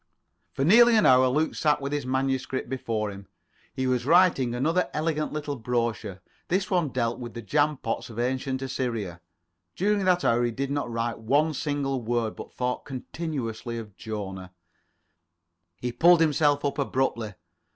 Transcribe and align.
For 0.53 0.65
nearly 0.65 0.95
an 0.97 1.05
hour 1.05 1.27
Luke 1.27 1.53
sat 1.53 1.79
with 1.79 1.91
his 1.91 2.07
manuscript 2.07 2.67
before 2.67 3.11
him. 3.11 3.27
He 3.75 3.85
was 3.85 4.03
writing 4.03 4.55
another 4.55 4.89
elegant 4.95 5.31
little 5.31 5.55
brochure. 5.57 6.21
This 6.47 6.71
one 6.71 6.89
dealt 6.89 7.19
with 7.19 7.35
the 7.35 7.41
jam 7.43 7.77
pots 7.77 8.09
of 8.09 8.17
Ancient 8.17 8.63
Assyria. 8.63 9.21
During 9.75 10.05
that 10.05 10.25
hour 10.25 10.43
he 10.43 10.49
did 10.49 10.71
not 10.71 10.89
write 10.91 11.19
one 11.19 11.53
single 11.53 12.01
word, 12.01 12.35
but 12.35 12.51
thought 12.51 12.83
continuously 12.83 13.77
of 13.77 13.95
Jona. 13.95 14.53
He 15.77 15.91
pulled 15.91 16.19
himself 16.21 16.65
up 16.65 16.79
abruptly. 16.79 17.35